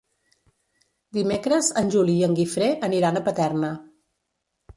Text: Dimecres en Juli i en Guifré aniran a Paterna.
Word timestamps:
Dimecres 1.17 1.69
en 1.81 1.91
Juli 1.97 2.15
i 2.23 2.25
en 2.29 2.33
Guifré 2.41 2.71
aniran 2.89 3.21
a 3.21 3.25
Paterna. 3.29 3.71